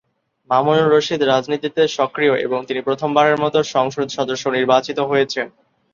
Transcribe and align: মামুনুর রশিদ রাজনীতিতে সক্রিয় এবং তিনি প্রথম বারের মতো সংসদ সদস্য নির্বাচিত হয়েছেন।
মামুনুর 0.49 0.91
রশিদ 0.91 1.21
রাজনীতিতে 1.25 1.81
সক্রিয় 1.97 2.33
এবং 2.37 2.59
তিনি 2.67 2.81
প্রথম 2.81 3.09
বারের 3.13 3.37
মতো 3.43 3.59
সংসদ 3.73 4.07
সদস্য 4.09 4.43
নির্বাচিত 4.49 4.97
হয়েছেন। 5.01 5.47